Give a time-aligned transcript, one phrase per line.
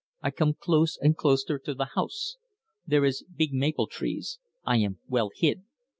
[0.23, 2.37] I come close and closter to the house.
[2.87, 5.61] There is big maple trees I am well hid.